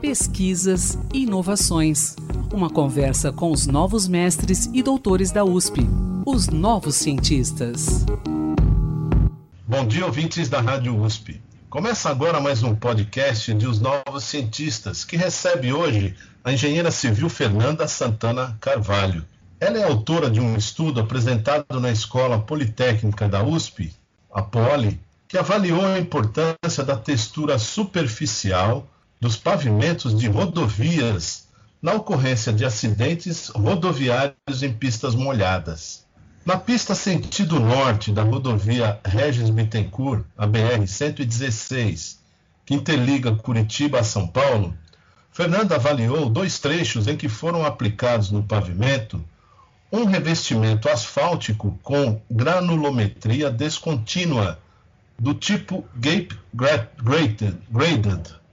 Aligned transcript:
Pesquisas 0.00 0.98
e 1.12 1.22
inovações. 1.22 2.14
Uma 2.52 2.68
conversa 2.68 3.32
com 3.32 3.50
os 3.50 3.66
novos 3.66 4.06
mestres 4.06 4.68
e 4.72 4.82
doutores 4.82 5.30
da 5.30 5.44
USP, 5.44 5.80
os 6.26 6.48
novos 6.48 6.96
cientistas. 6.96 8.04
Bom 9.66 9.86
dia, 9.86 10.04
ouvintes 10.04 10.48
da 10.48 10.60
Rádio 10.60 11.00
USP. 11.00 11.40
Começa 11.70 12.10
agora 12.10 12.40
mais 12.40 12.62
um 12.62 12.74
podcast 12.74 13.52
de 13.54 13.66
Os 13.66 13.80
Novos 13.80 14.24
Cientistas, 14.24 15.04
que 15.04 15.16
recebe 15.16 15.72
hoje 15.72 16.14
a 16.44 16.52
engenheira 16.52 16.90
civil 16.90 17.28
Fernanda 17.28 17.88
Santana 17.88 18.56
Carvalho. 18.60 19.24
Ela 19.58 19.78
é 19.78 19.84
autora 19.84 20.30
de 20.30 20.40
um 20.40 20.56
estudo 20.56 21.00
apresentado 21.00 21.80
na 21.80 21.90
Escola 21.90 22.38
Politécnica 22.38 23.26
da 23.28 23.42
USP, 23.42 23.92
a 24.32 24.42
Poli, 24.42 25.00
que 25.26 25.38
avaliou 25.38 25.84
a 25.84 25.98
importância 25.98 26.84
da 26.84 26.96
textura 26.96 27.58
superficial 27.58 28.86
dos 29.24 29.38
pavimentos 29.38 30.14
de 30.14 30.28
rodovias 30.28 31.48
na 31.80 31.94
ocorrência 31.94 32.52
de 32.52 32.62
acidentes 32.62 33.48
rodoviários 33.48 34.62
em 34.62 34.70
pistas 34.70 35.14
molhadas. 35.14 36.04
Na 36.44 36.58
pista 36.58 36.94
sentido 36.94 37.58
norte 37.58 38.12
da 38.12 38.22
rodovia 38.22 39.00
Regis 39.02 39.48
Bittencourt, 39.48 40.26
a 40.36 40.46
BR-116, 40.46 42.16
que 42.66 42.74
interliga 42.74 43.34
Curitiba 43.34 44.00
a 44.00 44.04
São 44.04 44.26
Paulo, 44.26 44.76
Fernanda 45.32 45.76
avaliou 45.76 46.28
dois 46.28 46.58
trechos 46.58 47.08
em 47.08 47.16
que 47.16 47.30
foram 47.30 47.64
aplicados 47.64 48.30
no 48.30 48.42
pavimento 48.42 49.24
um 49.90 50.04
revestimento 50.04 50.86
asfáltico 50.86 51.78
com 51.82 52.20
granulometria 52.30 53.50
descontínua 53.50 54.58
do 55.18 55.32
tipo 55.32 55.82
Gape 55.96 56.38
Graded. 56.52 58.43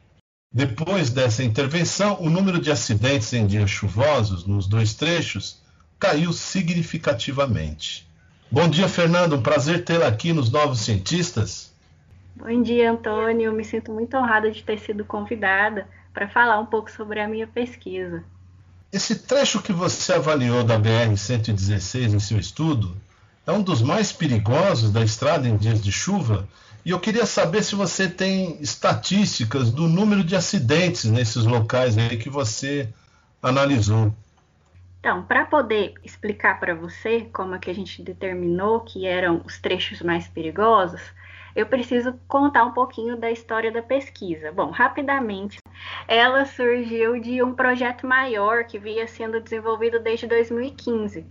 Depois 0.53 1.09
dessa 1.09 1.43
intervenção, 1.43 2.17
o 2.19 2.29
número 2.29 2.59
de 2.59 2.69
acidentes 2.69 3.31
em 3.31 3.47
dias 3.47 3.69
chuvosos 3.69 4.45
nos 4.45 4.67
dois 4.67 4.93
trechos 4.93 5.61
caiu 5.97 6.33
significativamente. 6.33 8.05
Bom 8.51 8.67
dia, 8.67 8.89
Fernando. 8.89 9.37
Um 9.37 9.41
prazer 9.41 9.85
tê-la 9.85 10.07
aqui 10.07 10.33
nos 10.33 10.51
Novos 10.51 10.79
Cientistas. 10.79 11.71
Bom 12.35 12.61
dia, 12.61 12.91
Antônio. 12.91 13.53
Me 13.53 13.63
sinto 13.63 13.93
muito 13.93 14.17
honrada 14.17 14.51
de 14.51 14.61
ter 14.61 14.77
sido 14.77 15.05
convidada 15.05 15.87
para 16.13 16.27
falar 16.27 16.59
um 16.59 16.65
pouco 16.65 16.91
sobre 16.91 17.21
a 17.21 17.29
minha 17.29 17.47
pesquisa. 17.47 18.21
Esse 18.91 19.19
trecho 19.19 19.61
que 19.61 19.71
você 19.71 20.11
avaliou 20.11 20.65
da 20.65 20.77
BR-116 20.77 22.13
em 22.13 22.19
seu 22.19 22.37
estudo 22.37 22.93
é 23.45 23.51
um 23.51 23.61
dos 23.61 23.81
mais 23.81 24.11
perigosos 24.11 24.91
da 24.91 25.03
estrada 25.03 25.47
em 25.47 25.57
dias 25.57 25.81
de 25.81 25.91
chuva 25.91 26.47
e 26.83 26.89
eu 26.89 26.99
queria 26.99 27.25
saber 27.25 27.63
se 27.63 27.75
você 27.75 28.09
tem 28.09 28.57
estatísticas 28.59 29.71
do 29.71 29.87
número 29.87 30.23
de 30.23 30.35
acidentes 30.35 31.05
nesses 31.05 31.45
locais 31.45 31.97
aí 31.97 32.17
que 32.17 32.29
você 32.29 32.89
analisou. 33.41 34.13
Então, 34.99 35.23
para 35.23 35.45
poder 35.45 35.93
explicar 36.03 36.59
para 36.59 36.73
você 36.73 37.21
como 37.33 37.55
é 37.55 37.59
que 37.59 37.69
a 37.69 37.73
gente 37.73 38.01
determinou 38.01 38.81
que 38.81 39.05
eram 39.05 39.41
os 39.45 39.59
trechos 39.59 40.01
mais 40.01 40.27
perigosos, 40.27 41.01
eu 41.55 41.65
preciso 41.65 42.13
contar 42.27 42.65
um 42.65 42.71
pouquinho 42.71 43.17
da 43.17 43.29
história 43.29 43.71
da 43.71 43.81
pesquisa. 43.81 44.51
Bom, 44.51 44.71
rapidamente, 44.71 45.57
ela 46.07 46.45
surgiu 46.45 47.19
de 47.19 47.43
um 47.43 47.53
projeto 47.53 48.07
maior 48.07 48.63
que 48.63 48.79
vinha 48.79 49.07
sendo 49.07 49.41
desenvolvido 49.41 49.99
desde 49.99 50.27
2015. 50.27 51.25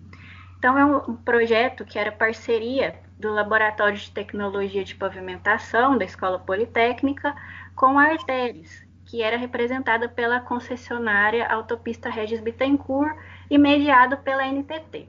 Então, 0.61 0.77
é 0.79 0.85
um 0.85 1.17
projeto 1.17 1.87
que 1.87 1.99
era 1.99 2.13
parceria 2.13 2.95
do 3.19 3.33
Laboratório 3.33 3.97
de 3.97 4.11
Tecnologia 4.11 4.85
de 4.85 4.95
Pavimentação 4.95 5.97
da 5.97 6.05
Escola 6.05 6.39
Politécnica 6.39 7.35
com 7.75 7.99
a 7.99 8.03
Arteres, 8.03 8.87
que 9.07 9.23
era 9.23 9.39
representada 9.39 10.07
pela 10.07 10.39
concessionária 10.39 11.49
Autopista 11.49 12.11
Regis 12.11 12.43
Bittencourt 12.43 13.17
e 13.49 13.57
mediado 13.57 14.19
pela 14.19 14.45
NTT. 14.45 15.09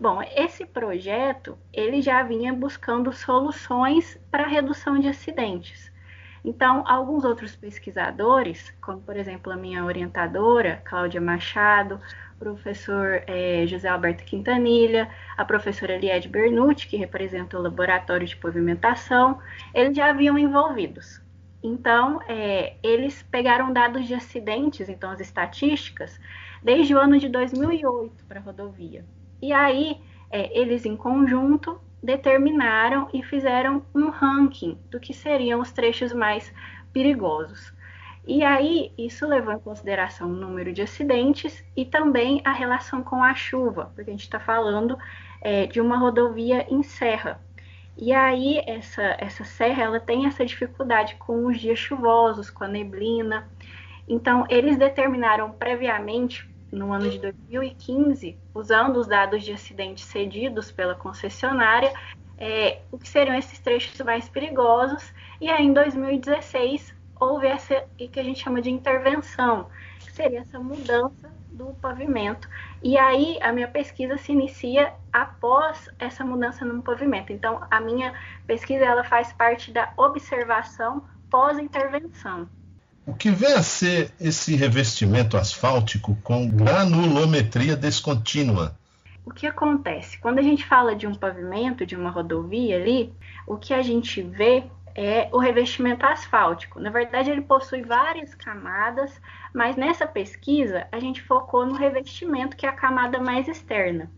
Bom, 0.00 0.22
esse 0.34 0.64
projeto 0.64 1.58
ele 1.70 2.00
já 2.00 2.22
vinha 2.22 2.54
buscando 2.54 3.12
soluções 3.12 4.18
para 4.30 4.46
redução 4.46 4.98
de 4.98 5.08
acidentes. 5.08 5.92
Então, 6.42 6.82
alguns 6.86 7.24
outros 7.24 7.54
pesquisadores, 7.54 8.70
como 8.80 9.02
por 9.02 9.18
exemplo 9.18 9.52
a 9.52 9.56
minha 9.56 9.84
orientadora, 9.84 10.80
Cláudia 10.82 11.20
Machado, 11.20 12.00
professor 12.38 13.22
é, 13.26 13.66
José 13.66 13.88
Alberto 13.88 14.24
Quintanilha, 14.24 15.08
a 15.36 15.44
professora 15.44 15.96
Lied 15.96 16.28
Bernucci, 16.28 16.86
que 16.86 16.96
representa 16.96 17.58
o 17.58 17.62
laboratório 17.62 18.26
de 18.26 18.36
pavimentação, 18.36 19.38
eles 19.74 19.96
já 19.96 20.10
haviam 20.10 20.38
envolvidos. 20.38 21.20
Então, 21.62 22.20
é, 22.28 22.76
eles 22.82 23.22
pegaram 23.24 23.72
dados 23.72 24.06
de 24.06 24.14
acidentes, 24.14 24.88
então 24.88 25.10
as 25.10 25.20
estatísticas, 25.20 26.20
desde 26.62 26.94
o 26.94 26.98
ano 26.98 27.18
de 27.18 27.28
2008 27.28 28.24
para 28.26 28.38
a 28.38 28.42
rodovia. 28.42 29.04
E 29.42 29.52
aí, 29.52 30.00
é, 30.30 30.56
eles 30.58 30.86
em 30.86 30.96
conjunto 30.96 31.80
determinaram 32.02 33.08
e 33.12 33.22
fizeram 33.22 33.82
um 33.94 34.08
ranking 34.08 34.78
do 34.88 35.00
que 35.00 35.12
seriam 35.12 35.60
os 35.60 35.72
trechos 35.72 36.12
mais 36.12 36.52
perigosos. 36.92 37.72
E 38.28 38.44
aí, 38.44 38.92
isso 38.98 39.26
levou 39.26 39.54
em 39.54 39.58
consideração 39.58 40.28
o 40.28 40.34
número 40.34 40.70
de 40.70 40.82
acidentes 40.82 41.64
e 41.74 41.86
também 41.86 42.42
a 42.44 42.52
relação 42.52 43.02
com 43.02 43.22
a 43.22 43.34
chuva, 43.34 43.90
porque 43.94 44.10
a 44.10 44.12
gente 44.12 44.24
está 44.24 44.38
falando 44.38 44.98
é, 45.40 45.64
de 45.64 45.80
uma 45.80 45.96
rodovia 45.96 46.66
em 46.68 46.82
serra. 46.82 47.40
E 47.96 48.12
aí, 48.12 48.62
essa, 48.66 49.16
essa 49.18 49.44
serra, 49.44 49.84
ela 49.84 49.98
tem 49.98 50.26
essa 50.26 50.44
dificuldade 50.44 51.14
com 51.14 51.46
os 51.46 51.58
dias 51.58 51.78
chuvosos, 51.78 52.50
com 52.50 52.64
a 52.64 52.68
neblina. 52.68 53.48
Então, 54.06 54.44
eles 54.50 54.76
determinaram 54.76 55.50
previamente 55.52 56.46
no 56.70 56.92
ano 56.92 57.08
de 57.08 57.18
2015, 57.18 58.36
usando 58.54 58.98
os 58.98 59.06
dados 59.06 59.42
de 59.42 59.54
acidentes 59.54 60.04
cedidos 60.04 60.70
pela 60.70 60.94
concessionária, 60.94 61.94
é, 62.36 62.80
o 62.92 62.98
que 62.98 63.08
seriam 63.08 63.34
esses 63.38 63.58
trechos 63.58 63.98
mais 64.02 64.28
perigosos. 64.28 65.14
E 65.40 65.48
aí, 65.48 65.64
em 65.64 65.72
2016, 65.72 66.97
houve 67.20 67.46
essa 67.46 67.84
que 67.96 68.18
a 68.18 68.22
gente 68.22 68.42
chama 68.42 68.60
de 68.60 68.70
intervenção, 68.70 69.68
que 70.00 70.12
seria 70.12 70.40
essa 70.40 70.58
mudança 70.58 71.30
do 71.50 71.66
pavimento. 71.80 72.48
E 72.82 72.96
aí, 72.96 73.38
a 73.42 73.52
minha 73.52 73.66
pesquisa 73.68 74.16
se 74.16 74.32
inicia 74.32 74.92
após 75.12 75.90
essa 75.98 76.24
mudança 76.24 76.64
no 76.64 76.82
pavimento. 76.82 77.32
Então, 77.32 77.60
a 77.70 77.80
minha 77.80 78.14
pesquisa 78.46 78.84
ela 78.84 79.02
faz 79.02 79.32
parte 79.32 79.72
da 79.72 79.92
observação 79.96 81.02
pós-intervenção. 81.28 82.48
O 83.04 83.14
que 83.14 83.30
vem 83.30 83.54
a 83.54 83.62
ser 83.62 84.12
esse 84.20 84.54
revestimento 84.54 85.36
asfáltico 85.36 86.16
com 86.22 86.46
granulometria 86.48 87.74
descontínua? 87.74 88.76
O 89.24 89.30
que 89.30 89.46
acontece? 89.46 90.18
Quando 90.18 90.38
a 90.38 90.42
gente 90.42 90.64
fala 90.64 90.94
de 90.94 91.06
um 91.06 91.14
pavimento, 91.14 91.84
de 91.84 91.96
uma 91.96 92.10
rodovia 92.10 92.76
ali, 92.76 93.12
o 93.46 93.56
que 93.56 93.74
a 93.74 93.82
gente 93.82 94.22
vê 94.22 94.64
é 95.00 95.28
o 95.32 95.38
revestimento 95.38 96.04
asfáltico. 96.04 96.80
Na 96.80 96.90
verdade, 96.90 97.30
ele 97.30 97.42
possui 97.42 97.82
várias 97.82 98.34
camadas, 98.34 99.22
mas 99.54 99.76
nessa 99.76 100.08
pesquisa 100.08 100.88
a 100.90 100.98
gente 100.98 101.22
focou 101.22 101.64
no 101.64 101.74
revestimento, 101.74 102.56
que 102.56 102.66
é 102.66 102.68
a 102.68 102.72
camada 102.72 103.20
mais 103.20 103.46
externa. 103.46 104.10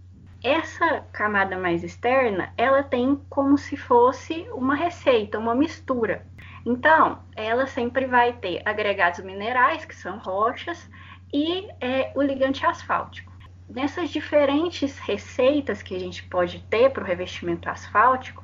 Essa 0.42 1.04
camada 1.12 1.58
mais 1.58 1.84
externa, 1.84 2.54
ela 2.56 2.82
tem 2.82 3.20
como 3.28 3.58
se 3.58 3.76
fosse 3.76 4.48
uma 4.54 4.74
receita, 4.74 5.38
uma 5.38 5.54
mistura. 5.54 6.26
Então, 6.64 7.18
ela 7.36 7.66
sempre 7.66 8.06
vai 8.06 8.32
ter 8.32 8.62
agregados 8.64 9.20
minerais, 9.20 9.84
que 9.84 9.94
são 9.94 10.16
rochas, 10.16 10.90
e 11.30 11.68
é, 11.78 12.10
o 12.14 12.22
ligante 12.22 12.64
asfáltico. 12.64 13.30
Nessas 13.68 14.08
diferentes 14.08 14.98
receitas 14.98 15.82
que 15.82 15.94
a 15.94 16.00
gente 16.00 16.22
pode 16.22 16.60
ter 16.70 16.90
para 16.90 17.04
o 17.04 17.06
revestimento 17.06 17.68
asfáltico, 17.68 18.42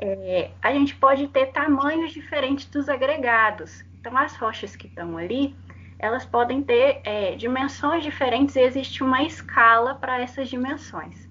é, 0.00 0.50
a 0.62 0.72
gente 0.72 0.94
pode 0.96 1.28
ter 1.28 1.46
tamanhos 1.46 2.12
diferentes 2.12 2.66
dos 2.66 2.88
agregados. 2.88 3.84
Então, 4.00 4.16
as 4.16 4.36
rochas 4.36 4.76
que 4.76 4.86
estão 4.86 5.16
ali, 5.16 5.54
elas 5.98 6.24
podem 6.24 6.62
ter 6.62 7.00
é, 7.04 7.34
dimensões 7.34 8.02
diferentes 8.02 8.56
e 8.56 8.60
existe 8.60 9.02
uma 9.02 9.22
escala 9.22 9.94
para 9.94 10.20
essas 10.20 10.48
dimensões. 10.48 11.28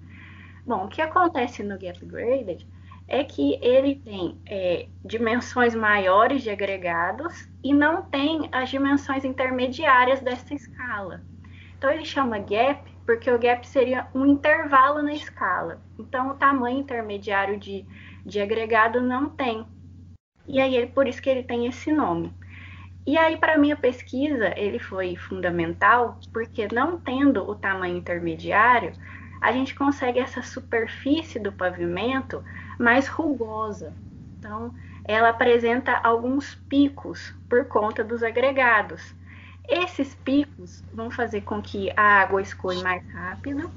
Bom, 0.66 0.84
o 0.84 0.88
que 0.88 1.00
acontece 1.00 1.62
no 1.62 1.78
Gap 1.78 2.04
Graded 2.04 2.66
é 3.08 3.24
que 3.24 3.58
ele 3.62 3.96
tem 3.96 4.38
é, 4.46 4.86
dimensões 5.02 5.74
maiores 5.74 6.42
de 6.42 6.50
agregados 6.50 7.48
e 7.64 7.72
não 7.72 8.02
tem 8.02 8.48
as 8.52 8.68
dimensões 8.68 9.24
intermediárias 9.24 10.20
dessa 10.20 10.54
escala. 10.54 11.22
Então 11.78 11.90
ele 11.90 12.04
chama 12.04 12.38
gap 12.38 12.87
porque 13.08 13.30
o 13.30 13.38
gap 13.38 13.66
seria 13.66 14.06
um 14.14 14.26
intervalo 14.26 15.00
na 15.00 15.14
escala. 15.14 15.80
Então 15.98 16.28
o 16.28 16.34
tamanho 16.34 16.80
intermediário 16.80 17.58
de, 17.58 17.86
de 18.22 18.38
agregado 18.38 19.00
não 19.00 19.30
tem. 19.30 19.64
E 20.46 20.60
aí 20.60 20.86
por 20.86 21.08
isso 21.08 21.22
que 21.22 21.30
ele 21.30 21.42
tem 21.42 21.66
esse 21.66 21.90
nome. 21.90 22.30
E 23.06 23.16
aí 23.16 23.38
para 23.38 23.56
minha 23.56 23.76
pesquisa 23.76 24.52
ele 24.58 24.78
foi 24.78 25.16
fundamental 25.16 26.20
porque 26.34 26.68
não 26.70 26.98
tendo 27.00 27.48
o 27.48 27.54
tamanho 27.54 27.96
intermediário, 27.96 28.92
a 29.40 29.52
gente 29.52 29.74
consegue 29.74 30.18
essa 30.18 30.42
superfície 30.42 31.40
do 31.40 31.50
pavimento 31.50 32.44
mais 32.78 33.08
rugosa. 33.08 33.94
Então, 34.38 34.74
ela 35.02 35.30
apresenta 35.30 35.98
alguns 36.04 36.56
picos 36.68 37.34
por 37.48 37.64
conta 37.68 38.04
dos 38.04 38.22
agregados. 38.22 39.14
Esses 39.68 40.14
picos 40.14 40.82
vão 40.92 41.10
fazer 41.10 41.42
com 41.42 41.60
que 41.60 41.90
a 41.96 42.20
água 42.22 42.40
escoe 42.40 42.82
mais 42.82 43.06
rápido 43.12 43.70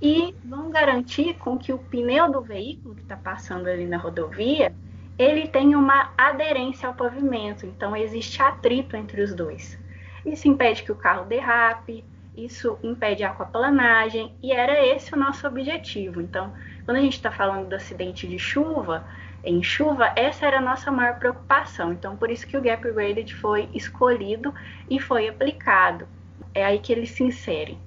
e 0.00 0.34
vão 0.44 0.70
garantir 0.70 1.34
com 1.34 1.58
que 1.58 1.72
o 1.72 1.78
pneu 1.78 2.30
do 2.30 2.40
veículo 2.40 2.94
que 2.94 3.02
está 3.02 3.16
passando 3.16 3.68
ali 3.68 3.86
na 3.86 3.98
rodovia 3.98 4.74
ele 5.18 5.48
tenha 5.48 5.78
uma 5.78 6.12
aderência 6.16 6.86
ao 6.86 6.94
pavimento, 6.94 7.64
então 7.64 7.96
existe 7.96 8.42
atrito 8.42 8.96
entre 8.96 9.22
os 9.22 9.34
dois. 9.34 9.78
Isso 10.24 10.46
impede 10.46 10.82
que 10.82 10.92
o 10.92 10.96
carro 10.96 11.24
derrape, 11.24 12.04
isso 12.36 12.78
impede 12.82 13.24
a 13.24 13.30
aquaplanagem 13.30 14.34
e 14.42 14.52
era 14.52 14.84
esse 14.84 15.14
o 15.14 15.18
nosso 15.18 15.46
objetivo. 15.46 16.20
Então, 16.20 16.52
quando 16.84 16.98
a 16.98 17.00
gente 17.00 17.14
está 17.14 17.30
falando 17.30 17.68
do 17.68 17.74
acidente 17.74 18.26
de 18.26 18.38
chuva, 18.38 19.06
em 19.46 19.62
chuva, 19.62 20.12
essa 20.16 20.44
era 20.44 20.58
a 20.58 20.60
nossa 20.60 20.90
maior 20.90 21.18
preocupação. 21.18 21.92
Então, 21.92 22.16
por 22.16 22.30
isso 22.30 22.46
que 22.46 22.56
o 22.56 22.60
Gap 22.60 22.82
Graded 22.92 23.32
foi 23.36 23.68
escolhido 23.72 24.52
e 24.90 25.00
foi 25.00 25.28
aplicado. 25.28 26.06
É 26.52 26.64
aí 26.64 26.80
que 26.80 26.92
ele 26.92 27.06
se 27.06 27.22
insere. 27.22 27.78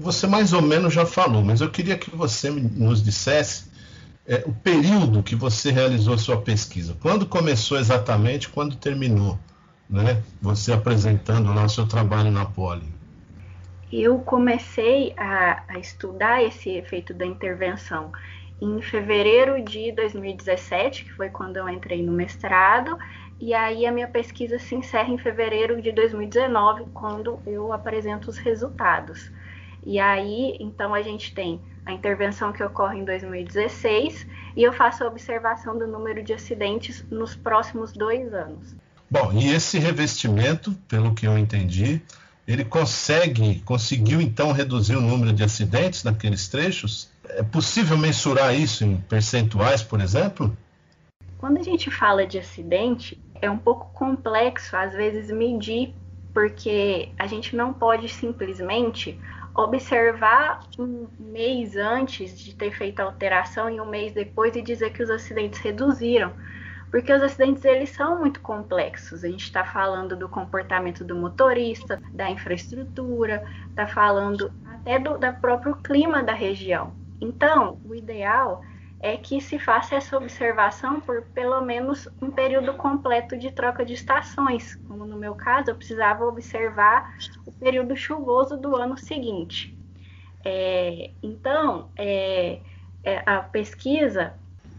Você 0.00 0.26
mais 0.26 0.52
ou 0.52 0.60
menos 0.60 0.92
já 0.92 1.06
falou, 1.06 1.44
mas 1.44 1.60
eu 1.60 1.70
queria 1.70 1.96
que 1.96 2.10
você 2.10 2.50
nos 2.50 3.02
dissesse 3.02 3.70
é, 4.26 4.42
o 4.46 4.52
período 4.52 5.22
que 5.22 5.36
você 5.36 5.70
realizou 5.70 6.18
sua 6.18 6.40
pesquisa. 6.40 6.96
Quando 7.00 7.26
começou 7.26 7.78
exatamente, 7.78 8.48
quando 8.48 8.74
terminou, 8.76 9.38
né? 9.88 10.22
Você 10.40 10.72
apresentando 10.72 11.52
lá 11.52 11.64
o 11.64 11.68
seu 11.68 11.86
trabalho 11.86 12.30
na 12.30 12.44
Poli. 12.44 12.88
Eu 13.92 14.18
comecei 14.18 15.12
a, 15.16 15.62
a 15.68 15.78
estudar 15.78 16.42
esse 16.42 16.70
efeito 16.70 17.14
da 17.14 17.24
intervenção 17.24 18.10
em 18.60 18.80
fevereiro 18.80 19.62
de 19.62 19.92
2017, 19.92 21.04
que 21.04 21.12
foi 21.12 21.28
quando 21.28 21.56
eu 21.56 21.68
entrei 21.68 22.02
no 22.02 22.12
mestrado, 22.12 22.98
e 23.40 23.52
aí 23.52 23.84
a 23.86 23.92
minha 23.92 24.08
pesquisa 24.08 24.58
se 24.58 24.74
encerra 24.74 25.10
em 25.10 25.18
fevereiro 25.18 25.82
de 25.82 25.92
2019, 25.92 26.86
quando 26.94 27.38
eu 27.46 27.72
apresento 27.72 28.30
os 28.30 28.38
resultados. 28.38 29.30
E 29.84 29.98
aí, 29.98 30.56
então, 30.60 30.94
a 30.94 31.02
gente 31.02 31.34
tem 31.34 31.60
a 31.84 31.92
intervenção 31.92 32.52
que 32.52 32.62
ocorre 32.62 32.98
em 32.98 33.04
2016 33.04 34.26
e 34.56 34.62
eu 34.62 34.72
faço 34.72 35.04
a 35.04 35.06
observação 35.06 35.78
do 35.78 35.86
número 35.86 36.22
de 36.22 36.32
acidentes 36.32 37.04
nos 37.10 37.36
próximos 37.36 37.92
dois 37.92 38.32
anos. 38.32 38.74
Bom, 39.10 39.32
e 39.32 39.52
esse 39.52 39.78
revestimento, 39.78 40.72
pelo 40.88 41.14
que 41.14 41.26
eu 41.26 41.36
entendi, 41.36 42.00
ele 42.48 42.64
consegue, 42.64 43.60
conseguiu 43.60 44.20
então 44.20 44.52
reduzir 44.52 44.96
o 44.96 45.00
número 45.00 45.32
de 45.32 45.44
acidentes 45.44 46.02
naqueles 46.02 46.48
trechos? 46.48 47.10
É 47.30 47.42
possível 47.42 47.96
mensurar 47.96 48.54
isso 48.54 48.84
em 48.84 48.96
percentuais, 48.96 49.82
por 49.82 50.00
exemplo? 50.00 50.56
Quando 51.38 51.58
a 51.58 51.62
gente 51.62 51.90
fala 51.90 52.26
de 52.26 52.38
acidente, 52.38 53.20
é 53.40 53.50
um 53.50 53.58
pouco 53.58 53.92
complexo 53.92 54.76
às 54.76 54.94
vezes 54.94 55.30
medir, 55.30 55.94
porque 56.32 57.10
a 57.18 57.26
gente 57.26 57.54
não 57.54 57.72
pode 57.72 58.08
simplesmente 58.08 59.18
observar 59.54 60.60
um 60.78 61.06
mês 61.18 61.76
antes 61.76 62.36
de 62.38 62.54
ter 62.54 62.72
feito 62.72 63.00
a 63.00 63.04
alteração 63.04 63.70
e 63.70 63.80
um 63.80 63.86
mês 63.86 64.12
depois 64.12 64.56
e 64.56 64.62
dizer 64.62 64.90
que 64.92 65.02
os 65.02 65.10
acidentes 65.10 65.60
reduziram, 65.60 66.32
porque 66.90 67.12
os 67.12 67.22
acidentes 67.22 67.64
eles 67.64 67.90
são 67.90 68.18
muito 68.18 68.40
complexos. 68.40 69.22
A 69.22 69.28
gente 69.28 69.44
está 69.44 69.64
falando 69.64 70.16
do 70.16 70.28
comportamento 70.28 71.04
do 71.04 71.14
motorista, 71.14 72.02
da 72.12 72.30
infraestrutura, 72.30 73.44
está 73.68 73.86
falando 73.86 74.52
até 74.66 74.98
do, 74.98 75.18
do 75.18 75.32
próprio 75.34 75.76
clima 75.76 76.22
da 76.22 76.32
região. 76.32 77.03
Então, 77.24 77.80
o 77.84 77.94
ideal 77.94 78.62
é 79.00 79.16
que 79.16 79.40
se 79.40 79.58
faça 79.58 79.96
essa 79.96 80.16
observação 80.16 81.00
por 81.00 81.22
pelo 81.34 81.60
menos 81.62 82.08
um 82.20 82.30
período 82.30 82.74
completo 82.74 83.36
de 83.36 83.50
troca 83.50 83.84
de 83.84 83.94
estações. 83.94 84.76
Como 84.86 85.06
no 85.06 85.16
meu 85.16 85.34
caso, 85.34 85.70
eu 85.70 85.74
precisava 85.74 86.24
observar 86.24 87.14
o 87.46 87.52
período 87.52 87.96
chuvoso 87.96 88.56
do 88.56 88.76
ano 88.76 88.96
seguinte. 88.96 89.74
É, 90.44 91.12
então, 91.22 91.90
é, 91.96 92.60
é, 93.02 93.22
a 93.24 93.40
pesquisa 93.40 94.34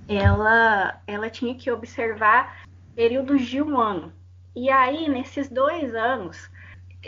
ela, 0.07 1.01
ela 1.07 1.29
tinha 1.29 1.55
que 1.55 1.71
observar 1.71 2.61
períodos 2.95 3.41
de 3.43 3.61
um 3.61 3.79
ano. 3.79 4.13
E 4.55 4.69
aí, 4.69 5.09
nesses 5.09 5.49
dois 5.49 5.93
anos, 5.95 6.49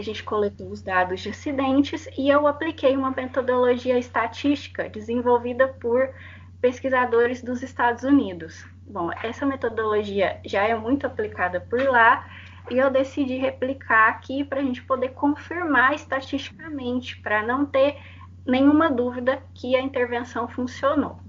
a 0.02 0.04
gente 0.04 0.24
coletou 0.24 0.70
os 0.70 0.82
dados 0.82 1.22
de 1.22 1.30
acidentes 1.30 2.08
e 2.18 2.30
eu 2.30 2.48
apliquei 2.48 2.96
uma 2.96 3.12
metodologia 3.12 3.98
estatística 3.98 4.90
desenvolvida 4.90 5.68
por 5.68 6.14
pesquisadores 6.62 7.42
dos 7.42 7.62
Estados 7.64 8.04
Unidos. 8.04 8.66
Bom, 8.86 9.10
essa 9.22 9.46
metodologia 9.46 10.40
já 10.46 10.64
é 10.68 10.76
muito 10.76 11.06
aplicada 11.06 11.60
por 11.60 11.82
lá 11.82 12.28
e 12.70 12.78
eu 12.78 12.90
decidi 12.90 13.38
replicar 13.38 14.10
aqui 14.10 14.44
para 14.44 14.60
a 14.60 14.64
gente 14.64 14.82
poder 14.84 15.10
confirmar 15.10 15.94
estatisticamente, 15.94 17.20
para 17.22 17.44
não 17.44 17.66
ter 17.66 17.98
nenhuma 18.46 18.90
dúvida 18.90 19.42
que 19.54 19.76
a 19.76 19.82
intervenção 19.82 20.48
funcionou. 20.48 21.20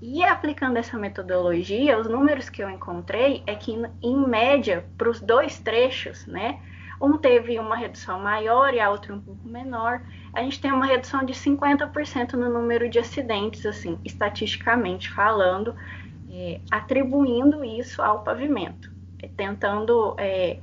E 0.00 0.24
aplicando 0.24 0.76
essa 0.78 0.98
metodologia, 0.98 1.98
os 1.98 2.08
números 2.08 2.50
que 2.50 2.62
eu 2.62 2.68
encontrei 2.68 3.42
é 3.46 3.54
que, 3.54 3.72
em 4.02 4.26
média, 4.26 4.84
para 4.98 5.08
os 5.08 5.20
dois 5.20 5.60
trechos, 5.60 6.26
né, 6.26 6.58
um 7.02 7.18
teve 7.18 7.58
uma 7.58 7.74
redução 7.74 8.20
maior 8.20 8.72
e 8.72 8.78
a 8.78 8.88
outra 8.88 9.12
um 9.12 9.20
pouco 9.20 9.46
menor. 9.48 10.00
A 10.32 10.40
gente 10.42 10.60
tem 10.60 10.70
uma 10.70 10.86
redução 10.86 11.24
de 11.24 11.32
50% 11.32 12.34
no 12.34 12.48
número 12.48 12.88
de 12.88 13.00
acidentes, 13.00 13.66
assim, 13.66 13.98
estatisticamente 14.04 15.10
falando, 15.10 15.74
é, 16.30 16.60
atribuindo 16.70 17.64
isso 17.64 18.00
ao 18.00 18.22
pavimento, 18.22 18.90
é, 19.20 19.28
tentando 19.28 20.14
é, 20.16 20.60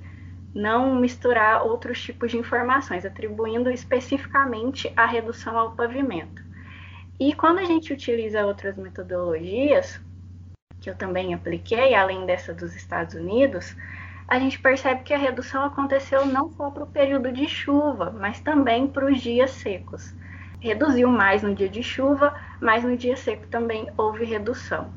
não 0.55 0.95
misturar 0.95 1.65
outros 1.65 2.01
tipos 2.01 2.31
de 2.31 2.37
informações, 2.37 3.05
atribuindo 3.05 3.69
especificamente 3.69 4.91
a 4.95 5.05
redução 5.05 5.57
ao 5.57 5.71
pavimento. 5.71 6.41
E 7.19 7.33
quando 7.33 7.59
a 7.59 7.65
gente 7.65 7.91
utiliza 7.91 8.45
outras 8.45 8.77
metodologias, 8.77 9.99
que 10.79 10.89
eu 10.89 10.95
também 10.95 11.33
apliquei, 11.33 11.93
além 11.93 12.25
dessa 12.25 12.53
dos 12.53 12.73
Estados 12.73 13.13
Unidos, 13.13 13.75
a 14.29 14.39
gente 14.39 14.59
percebe 14.59 15.01
que 15.03 15.13
a 15.13 15.17
redução 15.17 15.63
aconteceu 15.65 16.25
não 16.25 16.51
só 16.53 16.69
para 16.69 16.83
o 16.83 16.87
período 16.87 17.31
de 17.31 17.47
chuva, 17.47 18.11
mas 18.11 18.39
também 18.39 18.87
para 18.87 19.11
os 19.11 19.19
dias 19.19 19.51
secos. 19.51 20.13
Reduziu 20.59 21.09
mais 21.09 21.41
no 21.41 21.55
dia 21.55 21.67
de 21.67 21.81
chuva, 21.81 22.33
mas 22.61 22.83
no 22.83 22.95
dia 22.95 23.17
seco 23.17 23.47
também 23.47 23.89
houve 23.97 24.25
redução. 24.25 24.91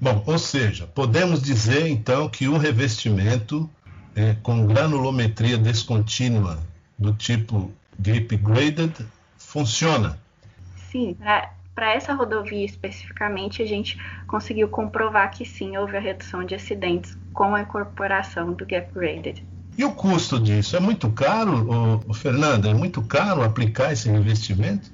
Bom, 0.00 0.22
ou 0.26 0.38
seja, 0.38 0.86
podemos 0.86 1.42
dizer 1.42 1.86
então 1.86 2.28
que 2.28 2.48
o 2.48 2.56
revestimento 2.56 3.70
é, 4.16 4.34
com 4.42 4.66
granulometria 4.66 5.56
descontínua 5.56 6.58
do 6.98 7.12
tipo 7.12 7.70
Grip 7.98 8.36
Graded 8.36 8.92
funciona? 9.36 10.18
Sim, 10.90 11.14
para 11.14 11.52
essa 11.86 12.12
rodovia 12.12 12.64
especificamente, 12.64 13.62
a 13.62 13.66
gente 13.66 13.98
conseguiu 14.26 14.68
comprovar 14.68 15.30
que 15.30 15.44
sim, 15.44 15.76
houve 15.76 15.96
a 15.96 16.00
redução 16.00 16.44
de 16.44 16.54
acidentes 16.54 17.16
com 17.32 17.54
a 17.54 17.62
incorporação 17.62 18.52
do 18.52 18.66
Gap 18.66 18.92
Graded. 18.92 19.44
E 19.78 19.84
o 19.84 19.92
custo 19.92 20.38
disso? 20.38 20.76
É 20.76 20.80
muito 20.80 21.10
caro, 21.10 22.02
ô, 22.06 22.12
Fernanda? 22.12 22.68
É 22.68 22.74
muito 22.74 23.00
caro 23.02 23.42
aplicar 23.42 23.92
esse 23.92 24.10
investimento? 24.10 24.90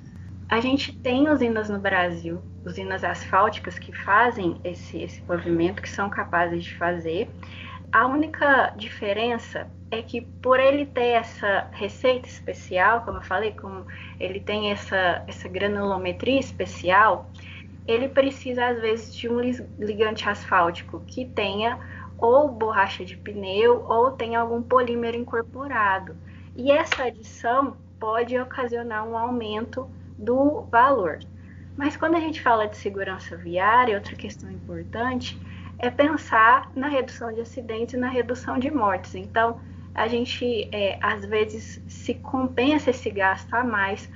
A 0.49 0.61
gente 0.61 0.93
tem 0.93 1.29
usinas 1.29 1.69
no 1.69 1.79
Brasil, 1.79 2.41
usinas 2.65 3.03
asfálticas 3.03 3.79
que 3.79 3.93
fazem 3.93 4.61
esse, 4.63 4.99
esse 4.99 5.21
movimento, 5.29 5.83
que 5.83 5.89
são 5.89 6.09
capazes 6.09 6.63
de 6.63 6.75
fazer. 6.77 7.29
A 7.93 8.07
única 8.07 8.73
diferença 8.77 9.69
é 9.91 10.03
que 10.03 10.21
por 10.21 10.59
ele 10.59 10.87
ter 10.87 11.13
essa 11.13 11.69
receita 11.73 12.29
especial, 12.29 13.03
como 13.03 13.19
eu 13.19 13.23
falei, 13.23 13.53
como 13.53 13.87
ele 14.19 14.41
tem 14.41 14.71
essa, 14.71 15.23
essa 15.27 15.49
granulometria 15.49 16.41
especial, 16.41 17.31
ele 17.87 18.09
precisa 18.09 18.67
às 18.67 18.81
vezes 18.81 19.15
de 19.15 19.29
um 19.29 19.41
ligante 19.79 20.29
asfáltico 20.29 21.01
que 21.07 21.25
tenha 21.25 21.79
ou 22.19 22.49
borracha 22.49 23.05
de 23.05 23.17
pneu 23.17 23.85
ou 23.89 24.11
tenha 24.11 24.41
algum 24.41 24.61
polímero 24.61 25.17
incorporado. 25.17 26.17
E 26.57 26.71
essa 26.73 27.05
adição 27.05 27.77
pode 28.01 28.37
ocasionar 28.39 29.07
um 29.07 29.17
aumento 29.17 29.89
do 30.19 30.63
valor. 30.63 31.21
Mas 31.77 31.97
quando 31.97 32.17
a 32.17 32.21
gente 32.21 32.41
fala 32.41 32.67
de 32.67 32.77
segurança 32.77 33.37
viária, 33.37 33.95
outra 33.95 34.17
questão 34.17 34.51
importante 34.51 35.39
é 35.79 35.91
pensar 35.91 36.71
na 36.75 36.89
redução 36.89 37.33
de 37.33 37.41
acidentes 37.41 37.95
e 37.95 37.97
na 37.97 38.09
redução 38.09 38.59
de 38.59 38.71
mortes. 38.71 39.15
Então, 39.15 39.61
a 39.95 40.07
gente 40.09 40.69
é, 40.73 40.99
às 41.01 41.25
vezes 41.25 41.81
se 41.89 42.15
compensa 42.15 42.91
esse 42.91 43.11
gasto 43.11 43.53
a 43.55 43.65
mais 43.65 44.09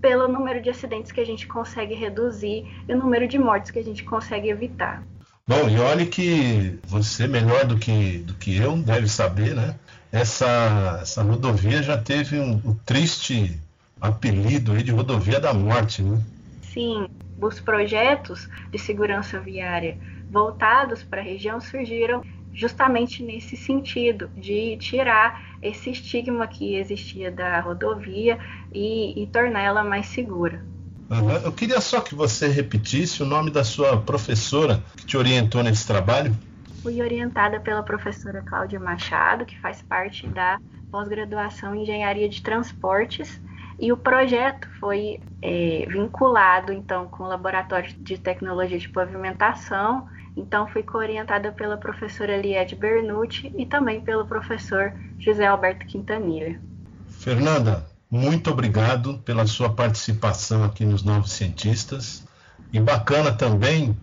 pelo 0.00 0.26
número 0.26 0.60
de 0.60 0.68
acidentes 0.68 1.12
que 1.12 1.20
a 1.20 1.26
gente 1.26 1.46
consegue 1.46 1.94
reduzir 1.94 2.66
e 2.88 2.92
o 2.92 2.98
número 2.98 3.26
de 3.28 3.38
mortes 3.38 3.70
que 3.70 3.78
a 3.78 3.84
gente 3.84 4.02
consegue 4.02 4.48
evitar. 4.48 5.02
Bom, 5.46 5.68
e 5.68 5.78
olhe 5.78 6.06
que 6.06 6.78
você, 6.84 7.26
melhor 7.26 7.64
do 7.64 7.76
que, 7.76 8.18
do 8.18 8.34
que 8.34 8.56
eu, 8.56 8.76
deve 8.76 9.08
saber, 9.08 9.54
né? 9.54 9.74
Essa, 10.10 11.00
essa 11.02 11.22
rodovia 11.22 11.82
já 11.82 11.96
teve 11.96 12.38
um, 12.38 12.60
um 12.64 12.74
triste 12.84 13.58
apelido 14.00 14.72
aí 14.72 14.82
de 14.82 14.92
rodovia 14.92 15.40
da 15.40 15.54
morte, 15.54 16.02
né? 16.02 16.20
Sim, 16.62 17.06
os 17.46 17.60
projetos 17.60 18.48
de 18.70 18.78
segurança 18.78 19.38
viária 19.40 19.98
voltados 20.30 21.02
para 21.02 21.20
a 21.20 21.24
região 21.24 21.60
surgiram 21.60 22.22
justamente 22.54 23.22
nesse 23.22 23.56
sentido, 23.56 24.28
de 24.36 24.76
tirar 24.76 25.42
esse 25.62 25.90
estigma 25.90 26.46
que 26.46 26.76
existia 26.76 27.30
da 27.30 27.60
rodovia 27.60 28.38
e, 28.72 29.22
e 29.22 29.26
torná-la 29.26 29.82
mais 29.82 30.06
segura. 30.06 30.62
Uhum. 31.10 31.30
Eu 31.30 31.52
queria 31.52 31.80
só 31.80 32.00
que 32.00 32.14
você 32.14 32.48
repetisse 32.48 33.22
o 33.22 33.26
nome 33.26 33.50
da 33.50 33.64
sua 33.64 33.96
professora 33.98 34.82
que 34.96 35.06
te 35.06 35.16
orientou 35.16 35.62
nesse 35.62 35.86
trabalho. 35.86 36.36
Fui 36.82 37.00
orientada 37.00 37.60
pela 37.60 37.82
professora 37.82 38.42
Cláudia 38.42 38.80
Machado, 38.80 39.44
que 39.44 39.58
faz 39.60 39.82
parte 39.82 40.26
da 40.26 40.58
pós-graduação 40.90 41.74
em 41.74 41.82
Engenharia 41.82 42.28
de 42.28 42.42
Transportes, 42.42 43.40
e 43.82 43.92
o 43.92 43.96
projeto 43.98 44.66
foi 44.80 45.20
é, 45.42 45.84
vinculado 45.88 46.72
então 46.72 47.08
com 47.08 47.24
o 47.24 47.26
Laboratório 47.26 47.92
de 47.92 48.16
Tecnologia 48.16 48.78
de 48.78 48.88
Pavimentação 48.88 50.08
então, 50.36 50.66
fui 50.66 50.84
orientada 50.94 51.52
pela 51.52 51.76
professora 51.76 52.36
Liette 52.38 52.74
Bernucci 52.74 53.52
e 53.56 53.66
também 53.66 54.00
pelo 54.00 54.26
professor 54.26 54.92
José 55.18 55.46
Alberto 55.46 55.86
Quintanilha. 55.86 56.60
Fernanda, 57.06 57.86
muito 58.10 58.50
obrigado 58.50 59.18
pela 59.18 59.46
sua 59.46 59.70
participação 59.70 60.64
aqui 60.64 60.84
nos 60.84 61.02
Novos 61.02 61.32
Cientistas. 61.32 62.24
E 62.72 62.80
bacana 62.80 63.32
também 63.32 63.96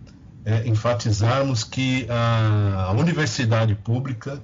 é, 0.44 0.66
enfatizarmos 0.68 1.64
que 1.64 2.06
a 2.08 2.92
universidade 2.92 3.74
pública 3.74 4.40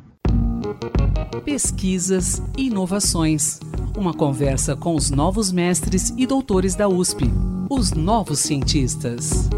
Pesquisas 1.45 2.43
e 2.57 2.69
inovações. 2.69 3.61
Uma 3.97 4.15
conversa 4.15 4.75
com 4.75 4.95
os 4.95 5.11
novos 5.11 5.53
mestres 5.53 6.15
e 6.17 6.27
doutores 6.27 6.75
da 6.75 6.89
USP 6.89 7.31
os 7.73 7.93
novos 7.93 8.41
cientistas. 8.41 9.49